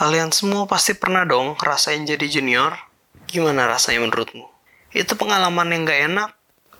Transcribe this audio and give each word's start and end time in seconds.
Kalian 0.00 0.32
semua 0.32 0.64
pasti 0.64 0.96
pernah 0.96 1.28
dong 1.28 1.60
rasain 1.60 2.08
jadi 2.08 2.24
junior. 2.24 2.72
Gimana 3.28 3.68
rasanya 3.68 4.00
menurutmu? 4.08 4.48
Itu 4.96 5.12
pengalaman 5.12 5.68
yang 5.68 5.84
gak 5.84 6.00
enak 6.08 6.30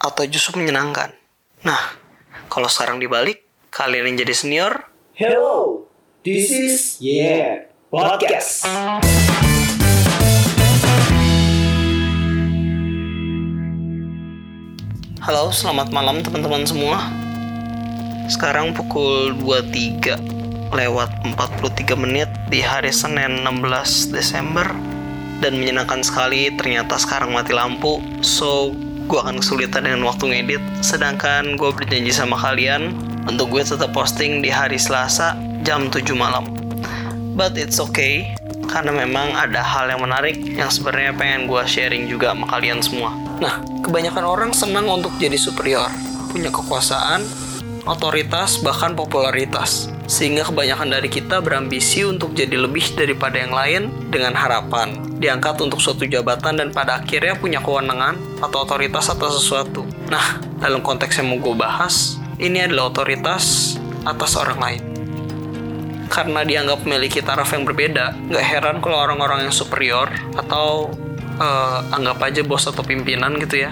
atau 0.00 0.24
justru 0.24 0.56
menyenangkan? 0.56 1.12
Nah, 1.60 2.00
kalau 2.48 2.64
sekarang 2.64 2.96
dibalik, 2.96 3.44
kalian 3.68 4.08
yang 4.08 4.24
jadi 4.24 4.32
senior, 4.32 4.72
Hello, 5.12 5.84
this 6.24 6.48
is 6.48 6.96
Yeah 6.96 7.68
Podcast. 7.92 8.64
Halo, 15.20 15.52
selamat 15.52 15.92
malam 15.92 16.24
teman-teman 16.24 16.64
semua. 16.64 17.04
Sekarang 18.32 18.72
pukul 18.72 19.36
23 19.36 20.39
lewat 20.70 21.10
43 21.34 21.98
menit 21.98 22.30
di 22.46 22.62
hari 22.62 22.94
Senin 22.94 23.42
16 23.42 24.14
Desember 24.14 24.66
dan 25.42 25.56
menyenangkan 25.58 26.04
sekali 26.04 26.52
ternyata 26.54 27.00
sekarang 27.00 27.34
mati 27.34 27.50
lampu. 27.50 27.98
So, 28.22 28.74
gue 29.10 29.18
akan 29.18 29.42
kesulitan 29.42 29.88
dengan 29.88 30.06
waktu 30.06 30.30
ngedit. 30.30 30.62
Sedangkan 30.84 31.58
gue 31.58 31.70
berjanji 31.74 32.14
sama 32.14 32.38
kalian 32.38 32.94
untuk 33.26 33.50
gue 33.50 33.62
tetap 33.66 33.90
posting 33.90 34.38
di 34.44 34.48
hari 34.52 34.78
Selasa 34.78 35.34
jam 35.66 35.90
7 35.90 36.06
malam. 36.14 36.46
But 37.34 37.56
it's 37.56 37.80
okay, 37.80 38.36
karena 38.70 38.94
memang 38.94 39.34
ada 39.34 39.64
hal 39.64 39.90
yang 39.90 40.06
menarik 40.06 40.38
yang 40.54 40.70
sebenarnya 40.70 41.10
pengen 41.16 41.50
gue 41.50 41.62
sharing 41.66 42.06
juga 42.06 42.30
sama 42.30 42.46
kalian 42.46 42.78
semua. 42.78 43.10
Nah, 43.42 43.64
kebanyakan 43.82 44.24
orang 44.24 44.50
senang 44.54 44.86
untuk 44.86 45.10
jadi 45.18 45.34
superior, 45.34 45.90
punya 46.30 46.52
kekuasaan, 46.54 47.26
otoritas, 47.88 48.62
bahkan 48.62 48.94
popularitas. 48.94 49.90
Sehingga 50.10 50.42
kebanyakan 50.42 50.90
dari 50.90 51.06
kita 51.06 51.38
berambisi 51.38 52.02
untuk 52.02 52.34
jadi 52.34 52.58
lebih 52.58 52.98
daripada 52.98 53.38
yang 53.38 53.54
lain 53.54 53.82
dengan 54.10 54.34
harapan 54.34 54.98
diangkat 55.22 55.62
untuk 55.62 55.78
suatu 55.78 56.02
jabatan 56.02 56.58
dan 56.58 56.68
pada 56.74 56.98
akhirnya 56.98 57.38
punya 57.38 57.62
kewenangan 57.62 58.18
atau 58.42 58.66
otoritas 58.66 59.06
atas 59.06 59.38
sesuatu. 59.38 59.86
Nah, 60.10 60.42
dalam 60.58 60.82
konteks 60.82 61.22
yang 61.22 61.30
mau 61.30 61.38
gue 61.38 61.54
bahas, 61.54 62.18
ini 62.42 62.66
adalah 62.66 62.90
otoritas 62.90 63.78
atas 64.02 64.34
orang 64.34 64.58
lain 64.58 64.82
karena 66.10 66.42
dianggap 66.42 66.82
memiliki 66.82 67.22
taraf 67.22 67.54
yang 67.54 67.62
berbeda, 67.62 68.18
nggak 68.34 68.42
heran 68.44 68.76
kalau 68.82 68.98
orang-orang 68.98 69.46
yang 69.46 69.54
superior 69.54 70.10
atau 70.34 70.90
uh, 71.38 71.86
anggap 71.94 72.18
aja 72.26 72.42
bos 72.42 72.66
atau 72.66 72.82
pimpinan 72.82 73.38
gitu 73.38 73.62
ya, 73.62 73.70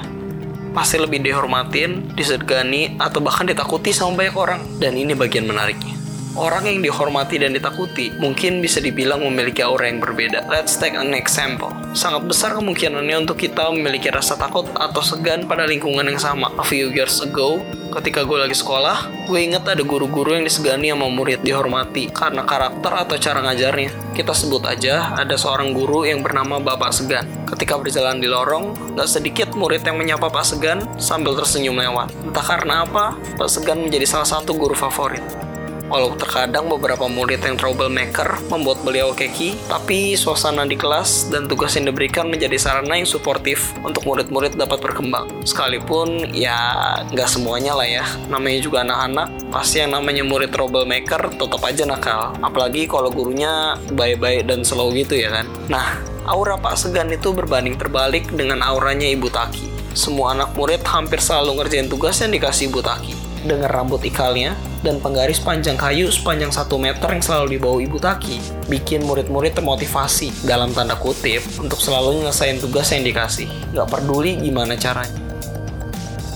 pasti 0.70 1.02
lebih 1.02 1.18
dihormatin, 1.18 2.14
disegani, 2.14 2.94
atau 3.02 3.18
bahkan 3.18 3.42
ditakuti 3.42 3.91
sama 3.91 4.22
banyak 4.22 4.36
orang. 4.38 4.60
Dan 4.78 4.94
ini 4.94 5.18
bagian 5.18 5.50
menariknya. 5.50 5.97
Orang 6.39 6.70
yang 6.70 6.86
dihormati 6.86 7.34
dan 7.42 7.50
ditakuti 7.50 8.14
mungkin 8.14 8.62
bisa 8.62 8.78
dibilang 8.78 9.27
memiliki 9.27 9.58
aura 9.58 9.91
yang 9.91 9.98
berbeda. 9.98 10.47
Let's 10.47 10.78
take 10.78 10.94
an 10.94 11.11
example. 11.11 11.75
Sangat 11.98 12.31
besar 12.31 12.55
kemungkinannya 12.55 13.27
untuk 13.27 13.42
kita 13.42 13.67
memiliki 13.75 14.06
rasa 14.06 14.39
takut 14.39 14.70
atau 14.78 15.03
segan 15.03 15.50
pada 15.50 15.66
lingkungan 15.66 16.06
yang 16.06 16.22
sama. 16.22 16.55
A 16.55 16.62
few 16.62 16.94
years 16.94 17.19
ago, 17.19 17.59
ketika 17.91 18.22
gue 18.22 18.39
lagi 18.39 18.55
sekolah, 18.55 19.27
gue 19.27 19.39
inget 19.50 19.66
ada 19.66 19.83
guru-guru 19.83 20.39
yang 20.39 20.47
disegani 20.47 20.94
sama 20.94 21.11
murid 21.11 21.42
dihormati 21.42 22.06
karena 22.14 22.47
karakter 22.47 22.92
atau 22.94 23.19
cara 23.19 23.42
ngajarnya. 23.42 24.14
Kita 24.14 24.31
sebut 24.31 24.62
aja 24.62 25.19
ada 25.19 25.34
seorang 25.34 25.75
guru 25.75 26.06
yang 26.06 26.22
bernama 26.22 26.62
Bapak 26.62 26.94
Segan. 26.94 27.27
Ketika 27.50 27.75
berjalan 27.83 28.22
di 28.22 28.31
lorong, 28.31 28.94
gak 28.94 29.11
sedikit 29.11 29.59
murid 29.59 29.83
yang 29.83 29.98
menyapa 29.98 30.31
Pak 30.31 30.47
Segan 30.47 30.86
sambil 31.03 31.34
tersenyum 31.34 31.75
lewat. 31.75 32.14
Entah 32.22 32.47
karena 32.47 32.86
apa, 32.86 33.19
Pak 33.34 33.50
Segan 33.50 33.83
menjadi 33.83 34.06
salah 34.06 34.39
satu 34.39 34.55
guru 34.55 34.78
favorit. 34.78 35.47
Walau 35.89 36.12
terkadang 36.20 36.69
beberapa 36.69 37.08
murid 37.08 37.41
yang 37.41 37.56
troublemaker 37.56 38.44
membuat 38.53 38.84
beliau 38.84 39.17
keki, 39.17 39.56
tapi 39.72 40.12
suasana 40.20 40.69
di 40.69 40.77
kelas 40.77 41.33
dan 41.33 41.48
tugas 41.48 41.72
yang 41.81 41.89
diberikan 41.89 42.28
menjadi 42.28 42.61
sarana 42.61 43.00
yang 43.00 43.08
suportif 43.08 43.72
untuk 43.81 44.05
murid-murid 44.05 44.53
dapat 44.53 44.84
berkembang. 44.84 45.33
Sekalipun 45.48 46.28
ya 46.36 46.60
nggak 47.09 47.28
semuanya 47.32 47.72
lah 47.72 47.88
ya, 47.88 48.04
namanya 48.28 48.60
juga 48.60 48.84
anak-anak, 48.84 49.48
pasti 49.48 49.81
yang 49.81 49.97
namanya 49.97 50.28
murid 50.28 50.53
troublemaker 50.53 51.32
tetap 51.32 51.62
aja 51.65 51.88
nakal. 51.88 52.37
Apalagi 52.44 52.84
kalau 52.84 53.09
gurunya 53.09 53.81
baik-baik 53.97 54.44
dan 54.44 54.60
slow 54.69 54.93
gitu 54.93 55.16
ya 55.16 55.41
kan. 55.41 55.48
Nah, 55.72 56.04
aura 56.28 56.60
Pak 56.60 56.77
Segan 56.77 57.09
itu 57.09 57.32
berbanding 57.32 57.81
terbalik 57.81 58.28
dengan 58.37 58.60
auranya 58.60 59.09
Ibu 59.09 59.32
Taki. 59.32 59.97
Semua 59.97 60.37
anak 60.37 60.53
murid 60.53 60.84
hampir 60.84 61.16
selalu 61.16 61.65
ngerjain 61.65 61.88
tugas 61.88 62.21
yang 62.21 62.28
dikasih 62.28 62.69
Ibu 62.69 62.84
Taki 62.84 63.28
dengan 63.44 63.71
rambut 63.71 64.03
ikalnya 64.03 64.56
dan 64.82 65.03
penggaris 65.03 65.43
panjang 65.43 65.75
kayu 65.75 66.06
sepanjang 66.10 66.54
1 66.54 66.71
meter 66.78 67.09
yang 67.10 67.22
selalu 67.22 67.47
dibawa 67.59 67.78
Ibu 67.82 67.99
Taki 67.99 68.37
bikin 68.71 69.03
murid-murid 69.04 69.59
termotivasi 69.59 70.47
dalam 70.47 70.71
tanda 70.71 70.94
kutip 70.94 71.43
untuk 71.59 71.82
selalu 71.82 72.22
nyelesain 72.22 72.62
tugas 72.62 72.91
yang 72.94 73.03
dikasih. 73.03 73.50
Gak 73.75 73.88
peduli 73.91 74.38
gimana 74.38 74.78
caranya. 74.78 75.28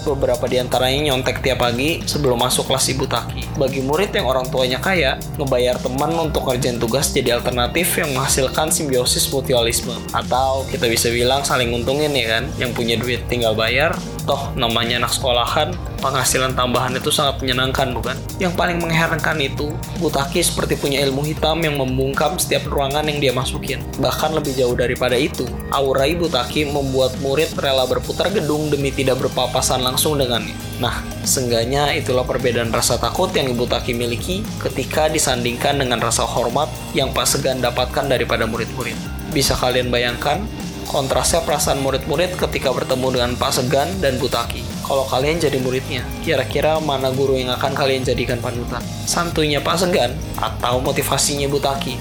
Beberapa 0.03 0.51
di 0.51 0.59
antaranya 0.59 1.15
nyontek 1.15 1.47
tiap 1.47 1.62
pagi 1.62 2.03
sebelum 2.03 2.35
masuk 2.43 2.67
kelas 2.67 2.91
Ibu 2.91 3.07
Taki. 3.07 3.43
Bagi 3.55 3.87
murid 3.87 4.11
yang 4.11 4.27
orang 4.27 4.51
tuanya 4.51 4.83
kaya, 4.83 5.15
ngebayar 5.39 5.79
teman 5.79 6.11
untuk 6.19 6.43
kerjaan 6.43 6.83
tugas 6.83 7.15
jadi 7.15 7.39
alternatif 7.39 8.03
yang 8.03 8.11
menghasilkan 8.11 8.75
simbiosis 8.75 9.31
mutualisme. 9.31 9.95
Atau 10.11 10.67
kita 10.75 10.91
bisa 10.91 11.07
bilang 11.07 11.47
saling 11.47 11.71
untungin 11.71 12.11
ya 12.19 12.27
kan, 12.35 12.51
yang 12.59 12.75
punya 12.75 12.99
duit 12.99 13.23
tinggal 13.31 13.55
bayar, 13.55 13.95
toh 14.27 14.51
namanya 14.59 15.07
anak 15.07 15.15
sekolahan, 15.15 15.71
penghasilan 16.03 16.59
tambahan 16.59 16.99
itu 16.99 17.15
sangat 17.15 17.39
menyenangkan 17.39 17.95
bukan? 17.95 18.19
Yang 18.43 18.59
paling 18.59 18.83
mengherankan 18.83 19.39
itu, 19.39 19.71
Butaki 20.03 20.43
seperti 20.43 20.75
punya 20.75 20.99
ilmu 21.07 21.23
hitam 21.23 21.63
yang 21.63 21.79
membungkam 21.79 22.35
setiap 22.43 22.67
ruangan 22.67 23.07
yang 23.07 23.23
dia 23.23 23.33
masukin. 23.33 23.79
Bahkan 24.03 24.35
lebih 24.35 24.59
jauh 24.59 24.75
daripada 24.75 25.15
itu, 25.15 25.47
aura 25.71 26.11
Ibu 26.11 26.27
Taki 26.27 26.67
membuat 26.75 27.15
murid 27.23 27.55
rela 27.55 27.87
berputar 27.87 28.35
gedung 28.35 28.67
demi 28.67 28.91
tidak 28.91 29.23
berpapasan 29.23 29.87
langsung 29.87 30.19
dengannya. 30.19 30.59
Nah, 30.83 30.99
seenggaknya 31.23 31.95
itulah 31.95 32.27
perbedaan 32.27 32.75
rasa 32.75 32.99
takut 32.99 33.31
yang 33.39 33.47
Ibu 33.55 33.71
Taki 33.71 33.95
miliki 33.95 34.43
ketika 34.59 35.07
disandingkan 35.07 35.79
dengan 35.79 36.03
rasa 36.03 36.27
hormat 36.27 36.67
yang 36.91 37.15
Pak 37.15 37.31
Segan 37.31 37.62
dapatkan 37.62 38.11
daripada 38.11 38.51
murid-murid. 38.51 38.99
Bisa 39.31 39.55
kalian 39.55 39.95
bayangkan 39.95 40.43
kontrasnya 40.91 41.41
perasaan 41.47 41.79
murid-murid 41.81 42.35
ketika 42.35 42.75
bertemu 42.75 43.07
dengan 43.15 43.33
Pak 43.39 43.53
Segan 43.55 43.89
dan 44.03 44.19
Butaki. 44.19 44.72
Kalau 44.93 45.09
kalian 45.09 45.41
jadi 45.41 45.57
muridnya, 45.57 46.05
kira-kira 46.21 46.77
mana 46.77 47.09
guru 47.09 47.33
yang 47.41 47.49
akan 47.57 47.73
kalian 47.73 48.05
jadikan 48.05 48.37
panutan? 48.45 48.85
Santunya 49.09 49.57
Pak 49.57 49.81
Segan 49.81 50.13
atau 50.37 50.85
motivasinya 50.85 51.49
Butaki? 51.49 51.97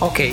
Oke, 0.00 0.32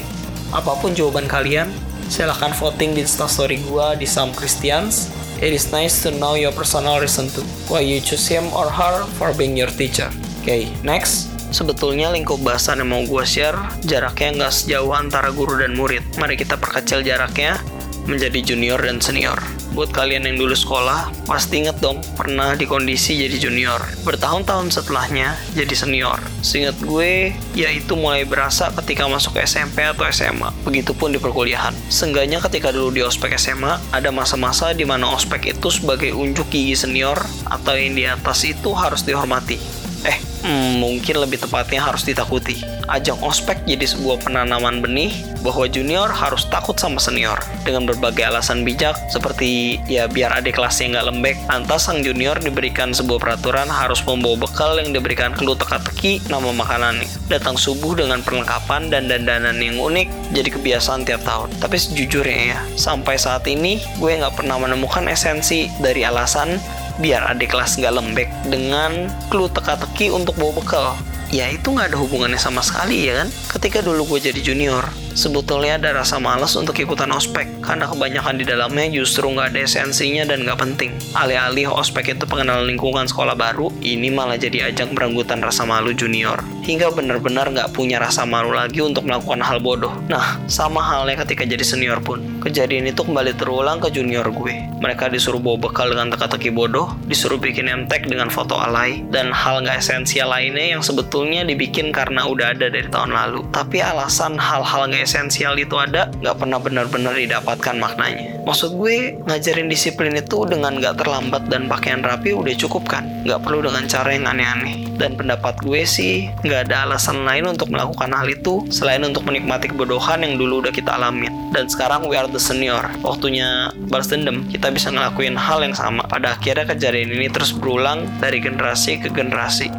apa 0.55 0.79
pun 0.79 0.95
jawaban 0.95 1.27
kalian, 1.27 1.67
silahkan 2.07 2.55
voting 2.55 2.95
di 2.95 3.03
instastory 3.03 3.59
gua 3.67 3.99
di 3.99 4.07
Some 4.07 4.31
Christians. 4.31 5.11
It 5.43 5.51
is 5.51 5.75
nice 5.75 5.99
to 6.07 6.15
know 6.15 6.39
your 6.39 6.55
personal 6.55 7.03
reason 7.03 7.27
too. 7.35 7.43
Why 7.67 7.83
you 7.83 7.99
choose 7.99 8.31
him 8.31 8.47
or 8.55 8.71
her 8.71 9.03
for 9.19 9.35
being 9.35 9.59
your 9.59 9.67
teacher. 9.67 10.07
Oke, 10.39 10.47
okay, 10.47 10.61
next. 10.87 11.27
Sebetulnya 11.51 12.15
lingkup 12.15 12.39
bahasan 12.39 12.79
yang 12.79 12.95
mau 12.95 13.03
gue 13.03 13.25
share 13.27 13.59
jaraknya 13.83 14.39
nggak 14.39 14.53
sejauh 14.55 14.95
antara 14.95 15.35
guru 15.35 15.59
dan 15.59 15.75
murid. 15.75 16.07
Mari 16.15 16.39
kita 16.39 16.55
perkecil 16.55 17.03
jaraknya 17.03 17.59
menjadi 18.09 18.41
junior 18.41 18.81
dan 18.81 18.97
senior. 18.97 19.37
Buat 19.77 19.93
kalian 19.93 20.25
yang 20.25 20.41
dulu 20.41 20.57
sekolah, 20.57 21.13
pasti 21.29 21.61
inget 21.61 21.77
dong 21.77 22.01
pernah 22.17 22.57
di 22.57 22.65
kondisi 22.65 23.15
jadi 23.15 23.37
junior. 23.37 23.79
Bertahun-tahun 24.01 24.73
setelahnya 24.73 25.37
jadi 25.53 25.71
senior. 25.77 26.17
Seingat 26.41 26.75
gue, 26.81 27.31
yaitu 27.53 27.93
mulai 27.93 28.25
berasa 28.25 28.73
ketika 28.81 29.05
masuk 29.05 29.37
SMP 29.39 29.85
atau 29.85 30.03
SMA. 30.09 30.49
Begitupun 30.65 31.13
di 31.13 31.21
perkuliahan. 31.21 31.77
Seenggaknya 31.87 32.41
ketika 32.41 32.73
dulu 32.73 32.89
di 32.89 33.01
ospek 33.05 33.37
SMA, 33.37 33.77
ada 33.93 34.09
masa-masa 34.09 34.73
di 34.73 34.83
mana 34.83 35.13
ospek 35.13 35.53
itu 35.53 35.69
sebagai 35.69 36.11
unjuk 36.17 36.49
gigi 36.49 36.73
senior 36.73 37.21
atau 37.45 37.77
yang 37.77 37.93
di 37.93 38.09
atas 38.09 38.41
itu 38.43 38.73
harus 38.73 39.05
dihormati. 39.05 39.61
Eh, 40.07 40.17
hmm, 40.43 40.79
mungkin 40.79 41.15
lebih 41.19 41.41
tepatnya 41.41 41.83
harus 41.83 42.03
ditakuti. 42.03 42.61
Ajang 42.89 43.21
ospek 43.21 43.61
jadi 43.69 43.85
sebuah 43.85 44.25
penanaman 44.25 44.81
benih 44.81 45.13
bahwa 45.45 45.69
junior 45.69 46.09
harus 46.09 46.49
takut 46.49 46.73
sama 46.75 46.97
senior 46.97 47.37
dengan 47.61 47.85
berbagai 47.85 48.25
alasan 48.25 48.65
bijak 48.65 48.97
seperti 49.13 49.77
ya 49.85 50.09
biar 50.09 50.33
adik 50.41 50.57
kelasnya 50.57 50.97
nggak 50.97 51.07
lembek. 51.13 51.37
Lantas 51.45 51.85
sang 51.85 52.01
junior 52.01 52.35
diberikan 52.41 52.91
sebuah 52.91 53.21
peraturan 53.21 53.69
harus 53.69 54.01
membawa 54.03 54.49
bekal 54.49 54.81
yang 54.81 54.89
diberikan 54.89 55.37
clue 55.37 55.53
teka-teki 55.53 56.25
nama 56.27 56.49
makanannya. 56.49 57.07
Datang 57.29 57.55
subuh 57.55 57.93
dengan 57.93 58.25
perlengkapan 58.25 58.89
dan 58.89 59.05
dandanan 59.05 59.61
yang 59.61 59.77
unik 59.77 60.33
jadi 60.33 60.49
kebiasaan 60.49 61.05
tiap 61.05 61.21
tahun. 61.23 61.53
Tapi 61.61 61.77
sejujurnya 61.77 62.57
ya, 62.57 62.59
sampai 62.73 63.21
saat 63.21 63.45
ini 63.45 63.77
gue 64.01 64.11
nggak 64.17 64.33
pernah 64.33 64.57
menemukan 64.57 65.05
esensi 65.05 65.69
dari 65.77 66.01
alasan 66.01 66.57
biar 66.99 67.31
adik 67.31 67.55
kelas 67.55 67.79
nggak 67.79 67.95
lembek 67.95 68.29
dengan 68.51 69.07
clue 69.31 69.47
teka-teki 69.49 70.11
untuk 70.11 70.35
bawa 70.35 70.53
bekal. 70.59 70.87
ya 71.29 71.45
itu 71.45 71.69
nggak 71.69 71.93
ada 71.93 71.97
hubungannya 72.01 72.41
sama 72.41 72.59
sekali 72.65 73.05
ya 73.05 73.21
kan. 73.21 73.29
Ketika 73.53 73.85
dulu 73.85 74.17
gue 74.17 74.33
jadi 74.33 74.41
junior, 74.41 74.81
sebetulnya 75.19 75.75
ada 75.75 75.91
rasa 75.99 76.15
malas 76.15 76.55
untuk 76.55 76.79
ikutan 76.79 77.11
ospek 77.11 77.59
karena 77.59 77.91
kebanyakan 77.91 78.39
di 78.39 78.47
dalamnya 78.47 78.87
justru 78.87 79.27
nggak 79.27 79.51
ada 79.51 79.59
esensinya 79.67 80.23
dan 80.23 80.47
nggak 80.47 80.55
penting. 80.55 80.95
Alih-alih 81.11 81.67
ospek 81.67 82.15
itu 82.15 82.23
pengenalan 82.23 82.71
lingkungan 82.71 83.03
sekolah 83.03 83.35
baru, 83.35 83.67
ini 83.83 84.07
malah 84.07 84.39
jadi 84.39 84.71
ajang 84.71 84.95
beranggutan 84.95 85.43
rasa 85.43 85.67
malu 85.67 85.91
junior. 85.91 86.39
Hingga 86.63 86.95
benar-benar 86.95 87.51
nggak 87.51 87.75
punya 87.75 87.99
rasa 87.99 88.23
malu 88.23 88.55
lagi 88.55 88.79
untuk 88.79 89.03
melakukan 89.03 89.43
hal 89.43 89.59
bodoh. 89.59 89.91
Nah, 90.07 90.39
sama 90.47 90.79
halnya 90.79 91.19
ketika 91.27 91.43
jadi 91.43 91.65
senior 91.65 91.99
pun. 91.99 92.23
Kejadian 92.39 92.87
itu 92.87 93.03
kembali 93.03 93.35
terulang 93.35 93.83
ke 93.83 93.91
junior 93.91 94.23
gue. 94.31 94.55
Mereka 94.79 95.11
disuruh 95.11 95.43
bawa 95.43 95.59
bekal 95.59 95.91
dengan 95.91 96.15
teka-teki 96.15 96.55
bodoh, 96.55 96.95
disuruh 97.09 97.35
bikin 97.35 97.67
emtek 97.67 98.07
dengan 98.07 98.31
foto 98.31 98.55
alay, 98.55 99.03
dan 99.11 99.35
hal 99.35 99.65
nggak 99.65 99.83
esensial 99.83 100.31
lainnya 100.31 100.77
yang 100.77 100.81
sebetulnya 100.85 101.43
dibikin 101.43 101.91
karena 101.91 102.23
udah 102.23 102.55
ada 102.55 102.71
dari 102.71 102.87
tahun 102.87 103.11
lalu. 103.11 103.43
Tapi 103.51 103.83
alasan 103.83 104.39
hal-hal 104.39 104.87
nggak 104.87 105.08
esensial 105.09 105.57
itu 105.57 105.73
ada 105.81 106.13
nggak 106.21 106.37
pernah 106.37 106.61
benar-benar 106.61 107.17
didapatkan 107.17 107.81
maknanya. 107.81 108.45
Maksud 108.45 108.77
gue 108.77 109.17
ngajarin 109.25 109.65
disiplin 109.65 110.13
itu 110.13 110.45
dengan 110.45 110.77
nggak 110.77 111.01
terlambat 111.01 111.49
dan 111.49 111.65
pakaian 111.65 112.05
rapi 112.05 112.37
udah 112.37 112.53
cukup 112.53 112.85
kan? 112.85 113.09
Nggak 113.25 113.41
perlu 113.41 113.65
dengan 113.65 113.89
cara 113.89 114.13
yang 114.13 114.29
aneh-aneh. 114.29 114.85
Dan 115.01 115.17
pendapat 115.17 115.57
gue 115.65 115.81
sih 115.81 116.29
nggak 116.45 116.69
ada 116.69 116.85
alasan 116.85 117.25
lain 117.25 117.49
untuk 117.49 117.73
melakukan 117.73 118.13
hal 118.13 118.29
itu 118.29 118.61
selain 118.69 119.01
untuk 119.01 119.25
menikmati 119.25 119.73
kebodohan 119.73 120.21
yang 120.21 120.37
dulu 120.37 120.61
udah 120.61 120.69
kita 120.69 120.93
alamin. 120.93 121.33
Dan 121.49 121.65
sekarang 121.65 122.05
we 122.05 122.13
are 122.13 122.29
the 122.29 122.37
senior. 122.37 122.85
Waktunya 123.01 123.73
balas 123.89 124.13
dendam. 124.13 124.45
Kita 124.45 124.69
bisa 124.69 124.93
ngelakuin 124.93 125.33
hal 125.33 125.65
yang 125.65 125.73
sama. 125.73 126.05
Pada 126.05 126.37
akhirnya 126.37 126.69
kejadian 126.69 127.17
ini 127.17 127.33
terus 127.33 127.49
berulang 127.49 128.05
dari 128.21 128.37
generasi 128.37 129.01
ke 129.01 129.09
generasi. 129.09 129.73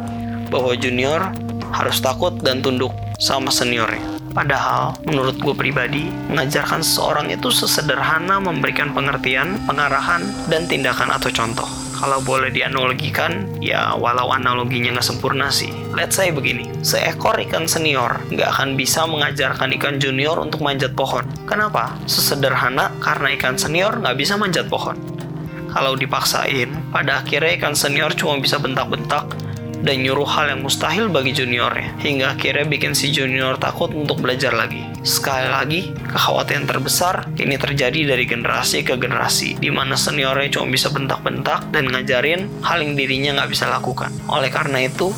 Bahwa 0.51 0.75
junior 0.75 1.31
harus 1.71 2.03
takut 2.03 2.35
dan 2.43 2.59
tunduk 2.59 2.91
sama 3.15 3.47
seniornya. 3.47 4.20
Padahal, 4.31 4.95
menurut 5.03 5.35
gue 5.37 5.55
pribadi, 5.55 6.07
mengajarkan 6.31 6.79
seseorang 6.79 7.27
itu 7.31 7.51
sesederhana 7.51 8.39
memberikan 8.39 8.95
pengertian, 8.95 9.59
pengarahan, 9.67 10.23
dan 10.47 10.65
tindakan 10.71 11.11
atau 11.11 11.27
contoh. 11.31 11.67
Kalau 12.01 12.17
boleh 12.25 12.49
dianalogikan, 12.49 13.61
ya 13.61 13.93
walau 13.93 14.33
analoginya 14.33 14.97
nggak 14.97 15.05
sempurna 15.05 15.53
sih. 15.53 15.69
Let's 15.93 16.17
say 16.17 16.33
begini, 16.33 16.65
seekor 16.81 17.37
ikan 17.45 17.69
senior 17.69 18.17
nggak 18.33 18.49
akan 18.57 18.73
bisa 18.73 19.05
mengajarkan 19.05 19.69
ikan 19.77 20.01
junior 20.01 20.41
untuk 20.41 20.65
manjat 20.65 20.97
pohon. 20.97 21.21
Kenapa? 21.45 21.93
Sesederhana 22.09 22.89
karena 22.97 23.37
ikan 23.37 23.53
senior 23.53 24.01
nggak 24.01 24.17
bisa 24.17 24.33
manjat 24.33 24.65
pohon. 24.65 24.97
Kalau 25.69 25.93
dipaksain, 25.93 26.73
pada 26.89 27.21
akhirnya 27.21 27.53
ikan 27.61 27.77
senior 27.77 28.11
cuma 28.17 28.41
bisa 28.41 28.57
bentak-bentak 28.57 29.37
dan 29.81 30.01
nyuruh 30.05 30.25
hal 30.25 30.53
yang 30.53 30.61
mustahil 30.61 31.09
bagi 31.09 31.33
juniornya, 31.33 31.97
hingga 31.99 32.37
akhirnya 32.37 32.65
bikin 32.69 32.93
si 32.93 33.09
junior 33.09 33.57
takut 33.57 33.91
untuk 33.91 34.21
belajar 34.21 34.53
lagi. 34.53 34.85
Sekali 35.01 35.49
lagi, 35.49 35.81
kekhawatiran 35.91 36.69
terbesar 36.69 37.15
ini 37.41 37.57
terjadi 37.57 38.13
dari 38.13 38.25
generasi 38.29 38.85
ke 38.85 38.95
generasi, 38.95 39.57
di 39.57 39.73
mana 39.73 39.97
seniornya 39.97 40.53
cuma 40.53 40.69
bisa 40.69 40.93
bentak-bentak 40.93 41.73
dan 41.73 41.89
ngajarin 41.89 42.47
hal 42.61 42.79
yang 42.79 42.93
dirinya 42.93 43.41
nggak 43.41 43.51
bisa 43.51 43.65
lakukan. 43.67 44.13
Oleh 44.29 44.53
karena 44.53 44.85
itu, 44.85 45.09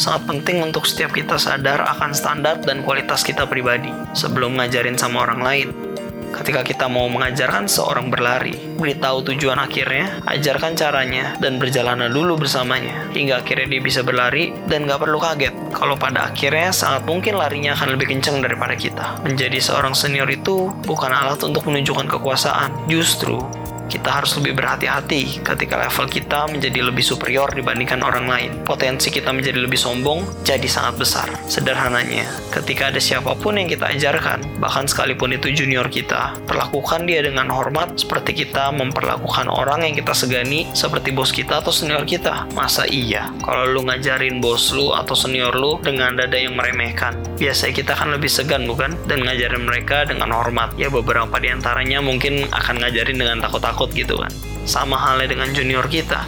sangat 0.00 0.28
penting 0.28 0.64
untuk 0.64 0.88
setiap 0.88 1.12
kita 1.12 1.36
sadar 1.36 1.84
akan 1.84 2.12
standar 2.12 2.60
dan 2.64 2.84
kualitas 2.84 3.24
kita 3.24 3.48
pribadi 3.48 3.88
sebelum 4.12 4.56
ngajarin 4.60 4.96
sama 5.00 5.24
orang 5.24 5.40
lain 5.40 5.85
ketika 6.34 6.62
kita 6.62 6.86
mau 6.86 7.06
mengajarkan 7.10 7.66
seorang 7.70 8.10
berlari. 8.10 8.54
Beritahu 8.76 9.26
tujuan 9.32 9.58
akhirnya, 9.58 10.22
ajarkan 10.26 10.76
caranya, 10.78 11.34
dan 11.38 11.58
berjalan 11.58 12.06
dulu 12.12 12.38
bersamanya. 12.40 13.08
Hingga 13.12 13.42
akhirnya 13.44 13.66
dia 13.66 13.82
bisa 13.82 14.00
berlari 14.06 14.52
dan 14.70 14.86
gak 14.86 15.02
perlu 15.02 15.18
kaget 15.18 15.54
kalau 15.72 15.96
pada 15.98 16.32
akhirnya 16.32 16.70
sangat 16.72 17.04
mungkin 17.04 17.36
larinya 17.36 17.76
akan 17.76 17.96
lebih 17.96 18.12
kencang 18.12 18.40
daripada 18.40 18.76
kita. 18.76 19.20
Menjadi 19.24 19.58
seorang 19.60 19.92
senior 19.92 20.28
itu 20.28 20.70
bukan 20.84 21.12
alat 21.12 21.40
untuk 21.44 21.66
menunjukkan 21.68 22.08
kekuasaan. 22.08 22.88
Justru, 22.88 23.40
kita 23.86 24.10
harus 24.10 24.34
lebih 24.38 24.58
berhati-hati 24.58 25.42
ketika 25.46 25.78
level 25.78 26.06
kita 26.10 26.50
menjadi 26.50 26.80
lebih 26.90 27.04
superior 27.06 27.50
dibandingkan 27.54 28.02
orang 28.02 28.26
lain. 28.26 28.50
Potensi 28.66 29.14
kita 29.14 29.30
menjadi 29.30 29.62
lebih 29.62 29.78
sombong 29.78 30.26
jadi 30.42 30.66
sangat 30.66 30.94
besar. 30.98 31.28
Sederhananya, 31.46 32.26
ketika 32.50 32.90
ada 32.90 32.98
siapa 32.98 33.38
pun 33.38 33.58
yang 33.58 33.70
kita 33.70 33.94
ajarkan, 33.94 34.58
bahkan 34.58 34.90
sekalipun 34.90 35.38
itu 35.38 35.54
junior 35.54 35.86
kita, 35.86 36.34
perlakukan 36.44 37.06
dia 37.06 37.22
dengan 37.22 37.46
hormat 37.54 37.94
seperti 37.94 38.44
kita 38.46 38.74
memperlakukan 38.74 39.46
orang 39.46 39.86
yang 39.86 39.94
kita 39.94 40.12
segani 40.12 40.66
seperti 40.74 41.14
bos 41.14 41.30
kita 41.30 41.62
atau 41.62 41.70
senior 41.70 42.02
kita. 42.02 42.50
Masa 42.58 42.84
iya? 42.90 43.30
Kalau 43.46 43.70
lu 43.70 43.86
ngajarin 43.86 44.42
bos 44.42 44.74
lu 44.74 44.90
atau 44.90 45.14
senior 45.14 45.54
lu 45.54 45.78
dengan 45.80 46.18
dada 46.18 46.34
yang 46.34 46.58
meremehkan, 46.58 47.14
biasanya 47.38 47.74
kita 47.74 47.92
kan 47.94 48.10
lebih 48.10 48.28
segan 48.28 48.66
bukan? 48.66 48.98
Dan 49.06 49.22
ngajarin 49.22 49.62
mereka 49.62 50.02
dengan 50.04 50.34
hormat. 50.34 50.74
Ya 50.74 50.90
beberapa 50.90 51.38
di 51.38 51.54
antaranya 51.54 52.02
mungkin 52.02 52.50
akan 52.50 52.82
ngajarin 52.82 53.16
dengan 53.16 53.38
takut-takut 53.38 53.75
takut 53.76 53.92
gitu 53.92 54.16
kan 54.16 54.32
sama 54.64 54.96
halnya 54.96 55.28
dengan 55.28 55.52
junior 55.52 55.84
kita 55.84 56.24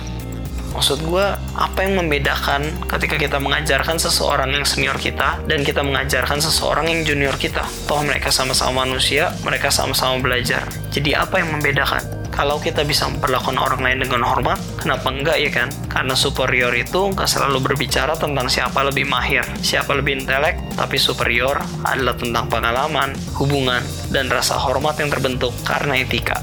Maksud 0.69 1.00
gue, 1.00 1.27
apa 1.56 1.81
yang 1.81 1.97
membedakan 1.97 2.61
ketika 2.87 3.17
kita 3.17 3.41
mengajarkan 3.41 3.97
seseorang 3.97 4.53
yang 4.53 4.69
senior 4.69 5.00
kita 5.00 5.41
dan 5.49 5.65
kita 5.65 5.81
mengajarkan 5.81 6.39
seseorang 6.45 6.93
yang 6.93 7.09
junior 7.09 7.35
kita? 7.41 7.65
Toh 7.89 8.05
mereka 8.05 8.29
sama-sama 8.29 8.85
manusia, 8.85 9.33
mereka 9.43 9.73
sama-sama 9.73 10.21
belajar. 10.21 10.69
Jadi 10.93 11.17
apa 11.17 11.41
yang 11.41 11.56
membedakan? 11.56 12.05
Kalau 12.31 12.61
kita 12.62 12.87
bisa 12.87 13.09
memperlakukan 13.11 13.59
orang 13.59 13.81
lain 13.83 13.99
dengan 14.06 14.23
hormat, 14.23 14.61
kenapa 14.79 15.09
enggak 15.11 15.41
ya 15.41 15.50
kan? 15.50 15.73
Karena 15.91 16.15
superior 16.15 16.71
itu 16.77 17.11
nggak 17.11 17.27
selalu 17.27 17.59
berbicara 17.73 18.15
tentang 18.15 18.47
siapa 18.47 18.79
lebih 18.87 19.09
mahir, 19.09 19.43
siapa 19.65 19.97
lebih 19.97 20.23
intelek, 20.23 20.79
tapi 20.79 21.00
superior 21.00 21.59
adalah 21.83 22.15
tentang 22.15 22.47
pengalaman, 22.47 23.17
hubungan, 23.41 23.83
dan 24.15 24.31
rasa 24.31 24.55
hormat 24.55 25.00
yang 25.03 25.11
terbentuk 25.11 25.50
karena 25.67 25.99
etika. 25.99 26.39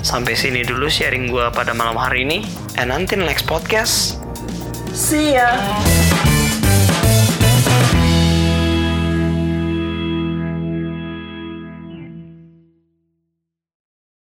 Sampai 0.00 0.32
sini 0.36 0.64
dulu 0.64 0.88
sharing 0.88 1.28
gue 1.28 1.46
pada 1.52 1.76
malam 1.76 1.96
hari 1.96 2.24
ini. 2.24 2.38
And 2.80 2.90
until 2.90 3.22
next 3.24 3.44
podcast. 3.44 4.16
See 4.96 5.36
ya. 5.36 5.54